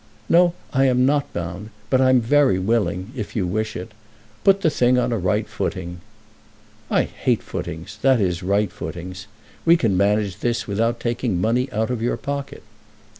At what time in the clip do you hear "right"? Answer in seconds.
5.19-5.47, 8.41-8.71